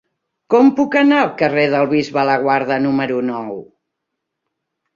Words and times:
Com 0.53 0.69
puc 0.79 0.97
anar 1.01 1.19
al 1.25 1.29
carrer 1.41 1.67
del 1.75 1.85
Bisbe 1.93 2.25
Laguarda 2.31 2.81
número 2.89 3.21
nou? 3.31 3.63